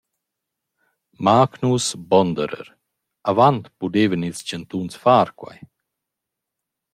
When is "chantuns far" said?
4.47-5.27